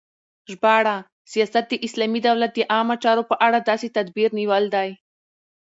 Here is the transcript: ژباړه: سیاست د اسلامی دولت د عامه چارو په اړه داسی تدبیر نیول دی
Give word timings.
ژباړه: 0.51 0.95
سیاست 1.31 1.65
د 1.69 1.73
اسلامی 1.85 2.19
دولت 2.27 2.51
د 2.55 2.59
عامه 2.73 2.95
چارو 3.03 3.23
په 3.31 3.35
اړه 3.45 3.57
داسی 3.67 3.87
تدبیر 3.97 4.29
نیول 4.39 4.63
دی 4.75 4.89